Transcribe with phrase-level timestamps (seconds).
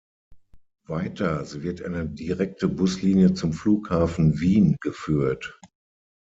[0.87, 5.59] Weiters wird eine direkte Buslinie zum Flughafen Wien geführt.